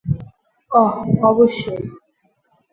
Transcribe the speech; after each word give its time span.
অহ, 0.71 0.95
অবশ্যই। 1.23 1.81